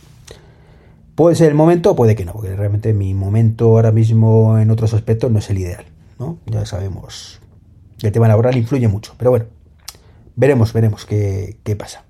Puede 1.15 1.37
ser 1.37 1.49
el 1.49 1.55
momento, 1.55 1.97
puede 1.97 2.17
que 2.17 2.25
no, 2.27 2.33
porque 2.33 2.55
realmente 2.55 2.93
mi 2.93 3.15
momento 3.15 3.67
ahora 3.67 3.93
mismo 3.93 4.59
en 4.59 4.71
otros 4.71 4.93
aspectos 4.93 5.31
no 5.31 5.39
es 5.39 5.49
el 5.49 5.59
ideal, 5.59 5.85
¿no? 6.19 6.39
Ya 6.47 6.67
sabemos 6.67 7.41
el 8.03 8.13
tema 8.13 8.29
laboral 8.29 8.57
influye 8.57 8.89
mucho, 8.89 9.15
pero 9.17 9.31
bueno, 9.31 9.47
veremos, 10.37 10.73
veremos 10.73 11.05
qué, 11.07 11.57
pasa. 11.79 12.05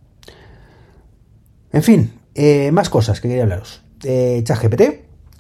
En 1.72 1.82
fin, 1.82 2.12
eh, 2.34 2.70
más 2.72 2.88
cosas 2.88 3.20
que 3.20 3.28
quería 3.28 3.44
hablaros. 3.44 3.82
Eh, 4.04 4.42
ChatGPT, 4.44 4.82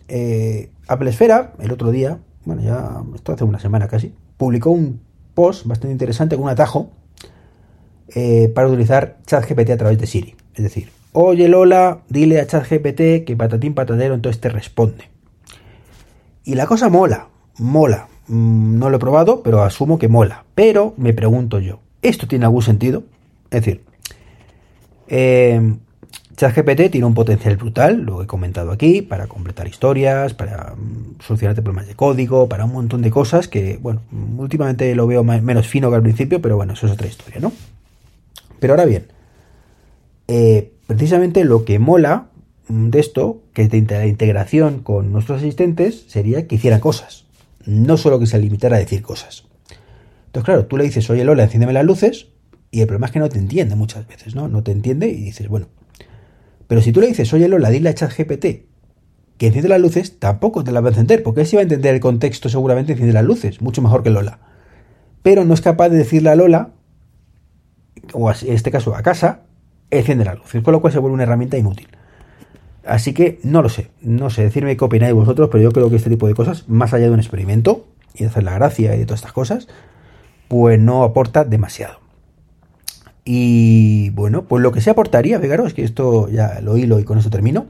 eh, 0.08 0.70
Apple 0.88 1.10
Esfera, 1.10 1.52
el 1.60 1.72
otro 1.72 1.90
día, 1.90 2.18
bueno, 2.44 2.62
ya 2.62 3.02
esto 3.14 3.32
hace 3.32 3.44
una 3.44 3.60
semana 3.60 3.88
casi, 3.88 4.14
publicó 4.36 4.70
un 4.70 5.00
post 5.34 5.66
bastante 5.66 5.92
interesante 5.92 6.36
con 6.36 6.44
un 6.44 6.50
atajo 6.50 6.90
para 8.54 8.68
utilizar 8.68 9.18
ChatGPT 9.26 9.70
a 9.70 9.76
través 9.76 9.98
de 9.98 10.06
Siri. 10.06 10.36
Es 10.54 10.62
decir, 10.62 10.90
oye 11.12 11.48
Lola, 11.48 12.02
dile 12.08 12.40
a 12.40 12.46
ChatGPT 12.46 13.24
que 13.24 13.34
patatín 13.36 13.74
patadero, 13.74 14.14
entonces 14.14 14.40
te 14.40 14.50
responde. 14.50 15.08
Y 16.44 16.54
la 16.54 16.66
cosa 16.66 16.88
mola, 16.88 17.28
mola. 17.58 18.08
Mm, 18.28 18.78
no 18.78 18.90
lo 18.90 18.96
he 18.96 19.00
probado, 19.00 19.42
pero 19.42 19.62
asumo 19.62 19.98
que 19.98 20.08
mola. 20.08 20.44
Pero 20.54 20.94
me 20.96 21.12
pregunto 21.12 21.58
yo, 21.58 21.80
¿esto 22.02 22.26
tiene 22.26 22.44
algún 22.44 22.62
sentido? 22.62 23.04
Es 23.50 23.64
decir, 23.64 23.82
eh, 25.08 25.76
ChatGPT 26.36 26.90
tiene 26.90 27.06
un 27.06 27.14
potencial 27.14 27.56
brutal, 27.56 28.02
lo 28.02 28.22
he 28.22 28.26
comentado 28.26 28.72
aquí, 28.72 29.02
para 29.02 29.26
completar 29.26 29.68
historias, 29.68 30.34
para 30.34 30.74
mm, 30.74 31.20
solucionarte 31.20 31.62
problemas 31.62 31.86
de 31.86 31.94
código, 31.94 32.48
para 32.48 32.64
un 32.64 32.72
montón 32.72 33.02
de 33.02 33.10
cosas 33.10 33.48
que, 33.48 33.78
bueno, 33.80 34.00
últimamente 34.36 34.94
lo 34.94 35.06
veo 35.06 35.22
menos 35.22 35.66
fino 35.68 35.90
que 35.90 35.96
al 35.96 36.02
principio, 36.02 36.40
pero 36.42 36.56
bueno, 36.56 36.72
eso 36.72 36.86
es 36.86 36.92
otra 36.92 37.06
historia, 37.06 37.40
¿no? 37.40 37.52
Pero 38.58 38.72
ahora 38.72 38.86
bien, 38.86 39.06
eh, 40.26 40.72
precisamente 40.86 41.44
lo 41.44 41.64
que 41.64 41.78
mola 41.78 42.26
mm, 42.68 42.88
de 42.90 43.00
esto, 43.00 43.42
que 43.52 43.62
es 43.62 43.70
de 43.70 43.84
la 43.88 44.06
integración 44.06 44.80
con 44.80 45.12
nuestros 45.12 45.38
asistentes, 45.38 46.04
sería 46.08 46.46
que 46.48 46.56
hicieran 46.56 46.80
cosas. 46.80 47.23
No 47.66 47.96
solo 47.96 48.18
que 48.18 48.26
se 48.26 48.38
limitara 48.38 48.76
a 48.76 48.80
decir 48.80 49.02
cosas. 49.02 49.44
Entonces, 50.26 50.44
claro, 50.44 50.66
tú 50.66 50.76
le 50.76 50.84
dices, 50.84 51.08
oye 51.10 51.24
Lola, 51.24 51.44
enciéndeme 51.44 51.72
las 51.72 51.84
luces, 51.84 52.28
y 52.70 52.80
el 52.80 52.86
problema 52.86 53.06
es 53.06 53.12
que 53.12 53.20
no 53.20 53.28
te 53.28 53.38
entiende 53.38 53.76
muchas 53.76 54.06
veces, 54.06 54.34
¿no? 54.34 54.48
No 54.48 54.62
te 54.62 54.72
entiende 54.72 55.08
y 55.08 55.22
dices, 55.22 55.48
bueno. 55.48 55.68
Pero 56.66 56.82
si 56.82 56.92
tú 56.92 57.00
le 57.00 57.06
dices, 57.06 57.32
oye 57.32 57.48
Lola, 57.48 57.70
dile 57.70 57.90
a 57.90 57.94
ChatGPT 57.94 58.46
que 59.36 59.46
enciende 59.46 59.68
las 59.68 59.80
luces, 59.80 60.18
tampoco 60.18 60.64
te 60.64 60.72
la 60.72 60.80
va 60.80 60.88
a 60.88 60.90
encender, 60.90 61.22
porque 61.22 61.42
él 61.42 61.46
sí 61.46 61.56
va 61.56 61.60
a 61.60 61.64
entender 61.64 61.94
el 61.94 62.00
contexto, 62.00 62.48
seguramente 62.48 62.92
enciende 62.92 63.12
las 63.12 63.24
luces, 63.24 63.60
mucho 63.60 63.82
mejor 63.82 64.02
que 64.02 64.10
Lola. 64.10 64.40
Pero 65.22 65.44
no 65.44 65.54
es 65.54 65.60
capaz 65.60 65.88
de 65.88 65.98
decirle 65.98 66.30
a 66.30 66.34
Lola 66.34 66.72
o 68.12 68.30
en 68.30 68.52
este 68.52 68.70
caso 68.70 68.94
a 68.94 69.02
casa, 69.02 69.42
enciende 69.90 70.24
la 70.24 70.34
luz, 70.34 70.52
con 70.62 70.72
lo 70.72 70.80
cual 70.80 70.92
se 70.92 70.98
vuelve 70.98 71.14
una 71.14 71.22
herramienta 71.22 71.56
inútil. 71.56 71.88
Así 72.86 73.14
que 73.14 73.40
no 73.42 73.62
lo 73.62 73.68
sé, 73.68 73.90
no 74.02 74.28
sé 74.30 74.42
decirme 74.42 74.76
qué 74.76 74.84
opináis 74.84 75.14
vosotros, 75.14 75.48
pero 75.50 75.62
yo 75.62 75.72
creo 75.72 75.88
que 75.88 75.96
este 75.96 76.10
tipo 76.10 76.26
de 76.26 76.34
cosas, 76.34 76.68
más 76.68 76.92
allá 76.92 77.06
de 77.06 77.12
un 77.12 77.20
experimento 77.20 77.86
y 78.14 78.20
de 78.20 78.26
hacer 78.26 78.42
la 78.42 78.54
gracia 78.54 78.94
y 78.94 78.98
de 78.98 79.06
todas 79.06 79.20
estas 79.20 79.32
cosas, 79.32 79.68
pues 80.48 80.78
no 80.78 81.02
aporta 81.02 81.44
demasiado. 81.44 82.00
Y 83.24 84.10
bueno, 84.10 84.44
pues 84.44 84.62
lo 84.62 84.70
que 84.70 84.82
se 84.82 84.90
aportaría, 84.90 85.40
fijaros 85.40 85.72
que 85.72 85.82
esto 85.82 86.28
ya 86.28 86.60
lo 86.60 86.76
hilo 86.76 87.00
y 87.00 87.04
con 87.04 87.18
eso 87.18 87.30
termino, 87.30 87.66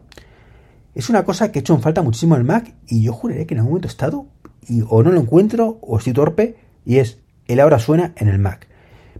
es 0.94 1.08
una 1.08 1.24
cosa 1.24 1.52
que 1.52 1.58
he 1.58 1.60
hecho 1.60 1.74
en 1.74 1.82
falta 1.82 2.02
muchísimo 2.02 2.34
en 2.34 2.40
el 2.40 2.46
Mac 2.46 2.74
y 2.88 3.02
yo 3.02 3.12
juraré 3.12 3.46
que 3.46 3.54
en 3.54 3.60
algún 3.60 3.72
momento 3.72 3.88
he 3.88 3.90
estado 3.90 4.26
y 4.66 4.82
o 4.88 5.02
no 5.02 5.12
lo 5.12 5.20
encuentro 5.20 5.78
o 5.80 5.98
estoy 5.98 6.12
torpe 6.12 6.56
y 6.84 6.98
es 6.98 7.18
el 7.46 7.60
ahora 7.60 7.78
suena 7.78 8.12
en 8.16 8.28
el 8.28 8.38
Mac. 8.38 8.68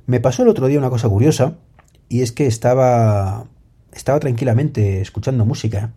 Me 0.07 0.21
pasó 0.21 0.43
el 0.43 0.49
otro 0.49 0.67
día 0.67 0.79
una 0.79 0.91
cosa 0.91 1.09
curiosa 1.09 1.57
y 2.09 2.23
es 2.23 2.33
que 2.33 2.47
estaba 2.47 3.47
estaba 3.95 4.21
tranquilamente 4.21 5.01
escuchando 5.01 5.45
música 5.45 5.93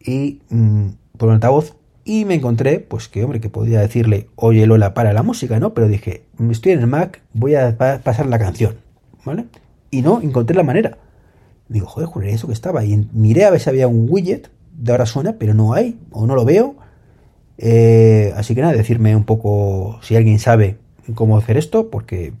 y 0.00 0.40
mm, 0.50 0.88
por 1.16 1.28
un 1.28 1.34
altavoz 1.34 1.76
y 2.04 2.24
me 2.26 2.34
encontré 2.34 2.80
pues 2.80 3.08
que 3.08 3.24
hombre 3.24 3.40
que 3.40 3.48
podía 3.48 3.80
decirle 3.80 4.28
oye 4.36 4.66
Lola 4.66 4.92
para 4.92 5.12
la 5.12 5.22
música 5.22 5.58
no 5.58 5.72
pero 5.72 5.88
dije 5.88 6.24
estoy 6.50 6.72
en 6.72 6.80
el 6.80 6.86
Mac 6.86 7.22
voy 7.32 7.54
a 7.54 7.76
pasar 7.78 8.26
la 8.26 8.38
canción 8.38 8.76
vale 9.24 9.46
y 9.94 10.02
no 10.02 10.20
encontré 10.20 10.56
la 10.56 10.64
manera. 10.64 10.98
Digo 11.68 11.86
joder 11.86 12.08
juré 12.08 12.32
eso 12.32 12.48
que 12.48 12.52
estaba 12.52 12.84
y 12.84 13.08
miré 13.12 13.44
a 13.44 13.50
ver 13.50 13.60
si 13.60 13.70
había 13.70 13.86
un 13.86 14.06
widget 14.08 14.50
de 14.76 14.92
ahora 14.92 15.06
suena 15.06 15.36
pero 15.38 15.54
no 15.54 15.72
hay 15.72 15.98
o 16.10 16.26
no 16.26 16.34
lo 16.34 16.44
veo. 16.44 16.74
Eh, 17.56 18.32
así 18.36 18.54
que 18.54 18.60
nada 18.60 18.74
decirme 18.74 19.14
un 19.14 19.24
poco 19.24 20.00
si 20.02 20.16
alguien 20.16 20.40
sabe 20.40 20.78
cómo 21.14 21.38
hacer 21.38 21.56
esto 21.56 21.90
porque 21.90 22.32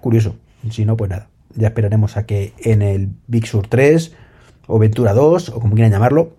curioso. 0.00 0.34
Si 0.70 0.84
no, 0.84 0.96
pues 0.96 1.10
nada. 1.10 1.28
Ya 1.56 1.68
esperaremos 1.68 2.16
a 2.16 2.26
que 2.26 2.52
en 2.58 2.82
el 2.82 3.10
Big 3.26 3.46
Sur 3.46 3.66
3 3.66 4.12
o 4.66 4.78
Ventura 4.78 5.14
2 5.14 5.50
o 5.50 5.60
como 5.60 5.74
quieran 5.74 5.92
llamarlo 5.92 6.32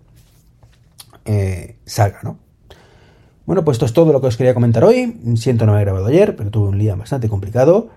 eh, 1.24 1.76
salga, 1.84 2.20
¿no? 2.22 2.38
Bueno, 3.44 3.64
pues 3.64 3.76
esto 3.76 3.86
es 3.86 3.92
todo 3.92 4.12
lo 4.12 4.20
que 4.20 4.26
os 4.26 4.36
quería 4.36 4.54
comentar 4.54 4.84
hoy. 4.84 5.20
Siento 5.36 5.66
no 5.66 5.72
haber 5.72 5.86
grabado 5.86 6.06
ayer, 6.06 6.36
pero 6.36 6.50
tuve 6.50 6.68
un 6.68 6.78
día 6.78 6.94
bastante 6.96 7.28
complicado. 7.28 7.88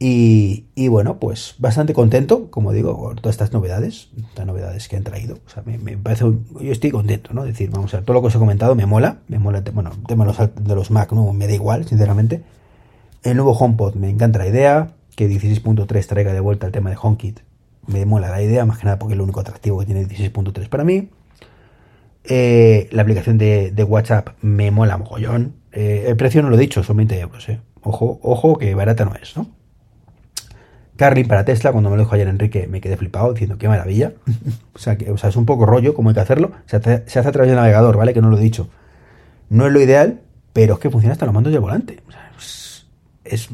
Y, 0.00 0.88
bueno, 0.88 1.18
pues 1.18 1.56
bastante 1.58 1.92
contento, 1.92 2.50
como 2.50 2.72
digo, 2.72 2.96
con 2.96 3.16
todas 3.16 3.34
estas 3.34 3.52
novedades, 3.52 4.10
estas 4.16 4.46
novedades 4.46 4.88
que 4.88 4.96
han 4.96 5.02
traído. 5.02 5.38
O 5.46 5.50
sea, 5.50 5.62
me, 5.64 5.98
parece, 5.98 6.24
yo 6.24 6.72
estoy 6.72 6.90
contento, 6.90 7.34
¿no? 7.34 7.42
Es 7.42 7.48
decir, 7.48 7.68
vamos 7.70 7.92
a 7.92 7.98
ver, 7.98 8.04
todo 8.04 8.14
lo 8.14 8.20
que 8.20 8.28
os 8.28 8.34
he 8.34 8.38
comentado 8.38 8.74
me 8.76 8.86
mola, 8.86 9.18
me 9.26 9.38
mola, 9.38 9.62
bueno, 9.72 9.90
el 9.92 10.06
tema 10.06 10.24
de 10.24 10.32
los, 10.32 10.54
de 10.54 10.74
los 10.74 10.90
Mac, 10.90 11.12
¿no? 11.12 11.32
Me 11.32 11.48
da 11.48 11.54
igual, 11.54 11.84
sinceramente. 11.84 12.44
El 13.24 13.36
nuevo 13.36 13.52
HomePod, 13.52 13.94
me 13.94 14.08
encanta 14.08 14.38
la 14.38 14.46
idea. 14.46 14.94
Que 15.18 15.28
16.3 15.28 16.06
traiga 16.06 16.32
de 16.32 16.38
vuelta 16.38 16.64
el 16.66 16.70
tema 16.70 16.90
de 16.90 16.96
HomeKit. 17.02 17.40
Me 17.88 18.06
mola 18.06 18.30
la 18.30 18.40
idea, 18.40 18.64
más 18.64 18.78
que 18.78 18.84
nada 18.84 19.00
porque 19.00 19.14
es 19.14 19.18
lo 19.18 19.24
único 19.24 19.40
atractivo 19.40 19.80
que 19.80 19.86
tiene 19.86 20.06
16.3 20.06 20.68
para 20.68 20.84
mí. 20.84 21.10
Eh, 22.22 22.88
la 22.92 23.02
aplicación 23.02 23.36
de, 23.36 23.72
WhatsApp 23.88 24.36
me 24.42 24.70
mola 24.70 24.96
mogollón. 24.96 25.56
Eh, 25.72 26.04
el 26.06 26.16
precio 26.16 26.40
no 26.40 26.50
lo 26.50 26.54
he 26.54 26.60
dicho, 26.60 26.84
son 26.84 26.98
20 26.98 27.18
euros. 27.18 27.48
Eh. 27.48 27.60
Ojo, 27.82 28.20
ojo, 28.22 28.58
que 28.58 28.72
barata 28.76 29.04
no 29.04 29.16
es, 29.20 29.36
¿no? 29.36 29.50
Carly 30.94 31.24
para 31.24 31.44
Tesla, 31.44 31.72
cuando 31.72 31.90
me 31.90 31.96
lo 31.96 32.04
dijo 32.04 32.14
ayer 32.14 32.28
Enrique, 32.28 32.68
me 32.68 32.80
quedé 32.80 32.96
flipado 32.96 33.32
diciendo 33.32 33.58
qué 33.58 33.66
maravilla. 33.66 34.12
o, 34.72 34.78
sea, 34.78 34.96
que, 34.96 35.10
o 35.10 35.18
sea, 35.18 35.30
es 35.30 35.36
un 35.36 35.46
poco 35.46 35.66
rollo 35.66 35.94
como 35.94 36.10
hay 36.10 36.14
que 36.14 36.20
hacerlo. 36.20 36.52
Se 36.66 36.76
hace, 36.76 37.02
se 37.08 37.18
hace 37.18 37.28
a 37.28 37.32
través 37.32 37.50
del 37.50 37.56
navegador, 37.56 37.96
¿vale? 37.96 38.14
Que 38.14 38.20
no 38.20 38.30
lo 38.30 38.38
he 38.38 38.40
dicho. 38.40 38.70
No 39.48 39.66
es 39.66 39.72
lo 39.72 39.80
ideal, 39.80 40.20
pero 40.52 40.74
es 40.74 40.78
que 40.78 40.90
funciona 40.90 41.14
hasta 41.14 41.26
los 41.26 41.34
mandos 41.34 41.52
del 41.52 41.60
volante. 41.60 41.98
O 42.06 42.12
sea, 42.12 42.30
es 42.38 42.77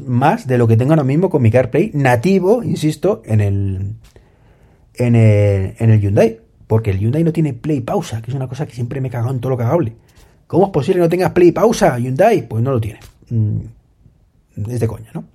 más 0.05 0.47
de 0.47 0.57
lo 0.57 0.67
que 0.67 0.77
tengo 0.77 0.91
ahora 0.91 1.03
mismo 1.03 1.29
con 1.29 1.41
mi 1.41 1.51
CarPlay 1.51 1.91
nativo, 1.93 2.63
insisto, 2.63 3.21
en 3.25 3.41
el, 3.41 3.93
en 4.93 5.15
el, 5.15 5.75
en 5.77 5.89
el 5.91 6.01
Hyundai. 6.01 6.39
Porque 6.67 6.91
el 6.91 6.99
Hyundai 6.99 7.23
no 7.23 7.31
tiene 7.31 7.53
play 7.53 7.81
pausa, 7.81 8.21
que 8.21 8.31
es 8.31 8.35
una 8.35 8.47
cosa 8.47 8.65
que 8.65 8.73
siempre 8.73 8.99
me 9.01 9.09
he 9.09 9.11
en 9.11 9.39
todo 9.39 9.51
lo 9.51 9.57
cagable. 9.57 9.95
¿Cómo 10.47 10.65
es 10.65 10.71
posible 10.71 10.95
que 10.95 11.05
no 11.05 11.09
tengas 11.09 11.31
play 11.31 11.51
pausa, 11.51 11.97
Hyundai? 11.97 12.47
Pues 12.47 12.63
no 12.63 12.71
lo 12.71 12.81
tiene. 12.81 12.99
Mm, 13.29 13.59
es 14.69 14.79
de 14.79 14.87
coña, 14.87 15.11
¿no? 15.13 15.25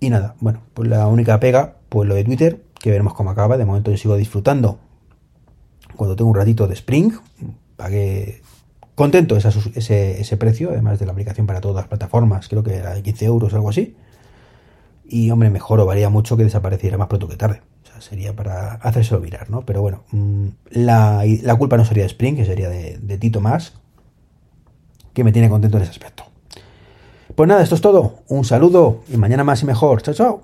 Y 0.00 0.10
nada, 0.10 0.34
bueno, 0.40 0.62
pues 0.74 0.88
la 0.88 1.06
única 1.08 1.40
pega, 1.40 1.76
pues 1.88 2.08
lo 2.08 2.14
de 2.14 2.24
Twitter, 2.24 2.62
que 2.80 2.90
veremos 2.90 3.14
cómo 3.14 3.30
acaba. 3.30 3.56
De 3.56 3.64
momento 3.64 3.90
yo 3.90 3.96
sigo 3.96 4.16
disfrutando 4.16 4.78
cuando 5.96 6.16
tengo 6.16 6.30
un 6.30 6.36
ratito 6.36 6.66
de 6.66 6.74
Spring. 6.74 7.12
Pagué 7.76 8.42
Contento 8.98 9.36
ese, 9.36 10.20
ese, 10.20 10.36
precio, 10.38 10.70
además 10.70 10.98
de 10.98 11.06
la 11.06 11.12
aplicación 11.12 11.46
para 11.46 11.60
todas 11.60 11.76
las 11.76 11.86
plataformas, 11.86 12.48
creo 12.48 12.64
que 12.64 12.74
era 12.74 12.94
de 12.94 13.02
15 13.04 13.26
euros 13.26 13.52
o 13.52 13.54
algo 13.54 13.68
así. 13.68 13.94
Y 15.08 15.30
hombre, 15.30 15.50
mejor 15.50 15.78
o 15.78 15.86
varía 15.86 16.08
mucho 16.10 16.36
que 16.36 16.42
desapareciera 16.42 16.98
más 16.98 17.06
pronto 17.06 17.28
que 17.28 17.36
tarde. 17.36 17.62
O 17.84 17.86
sea, 17.86 18.00
sería 18.00 18.34
para 18.34 18.72
hacérselo 18.72 19.20
mirar, 19.20 19.50
¿no? 19.50 19.64
Pero 19.64 19.82
bueno, 19.82 20.02
mm, 20.10 20.46
la, 20.70 21.22
la 21.42 21.54
culpa 21.54 21.76
no 21.76 21.84
sería 21.84 22.02
de 22.02 22.08
Spring, 22.08 22.34
que 22.34 22.44
sería 22.44 22.68
de, 22.68 22.98
de 22.98 23.18
Tito 23.18 23.40
más, 23.40 23.74
que 25.12 25.22
me 25.22 25.30
tiene 25.30 25.48
contento 25.48 25.76
en 25.76 25.84
ese 25.84 25.92
aspecto. 25.92 26.24
Pues 27.36 27.48
nada, 27.48 27.62
esto 27.62 27.76
es 27.76 27.80
todo. 27.80 28.24
Un 28.26 28.44
saludo 28.44 29.02
y 29.08 29.16
mañana 29.16 29.44
más 29.44 29.62
y 29.62 29.66
mejor. 29.66 30.02
Chao, 30.02 30.14
chao. 30.14 30.42